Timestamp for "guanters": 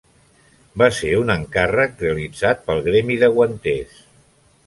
3.37-4.01